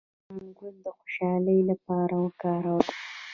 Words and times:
د 0.03 0.03
زعفران 0.07 0.47
ګل 0.57 0.75
د 0.85 0.87
خوشحالۍ 0.97 1.59
لپاره 1.69 2.15
وکاروئ 2.25 2.89